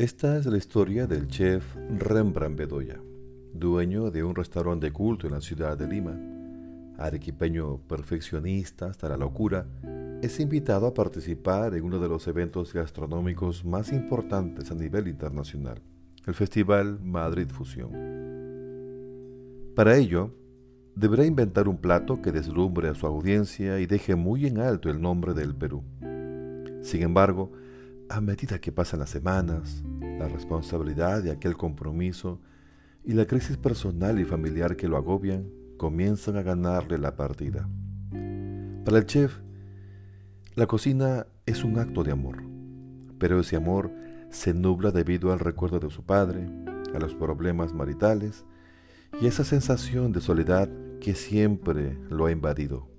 [0.00, 2.98] Esta es la historia del chef Rembrandt Bedoya,
[3.52, 6.18] dueño de un restaurante de culto en la ciudad de Lima.
[6.96, 9.66] Arequipeño perfeccionista hasta la locura,
[10.22, 15.82] es invitado a participar en uno de los eventos gastronómicos más importantes a nivel internacional,
[16.26, 17.92] el Festival Madrid Fusión.
[19.76, 20.32] Para ello,
[20.94, 24.98] deberá inventar un plato que deslumbre a su audiencia y deje muy en alto el
[25.02, 25.82] nombre del Perú.
[26.80, 27.52] Sin embargo,
[28.10, 32.40] a medida que pasan las semanas, la responsabilidad de aquel compromiso
[33.04, 37.68] y la crisis personal y familiar que lo agobian comienzan a ganarle la partida.
[38.84, 39.38] Para el chef,
[40.56, 42.42] la cocina es un acto de amor,
[43.18, 43.92] pero ese amor
[44.30, 46.48] se nubla debido al recuerdo de su padre,
[46.92, 48.44] a los problemas maritales
[49.20, 50.68] y esa sensación de soledad
[51.00, 52.89] que siempre lo ha invadido.